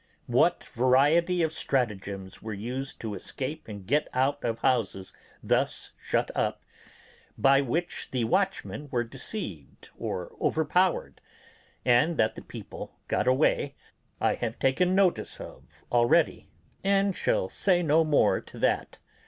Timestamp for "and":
3.67-3.85, 11.85-12.17, 16.83-17.15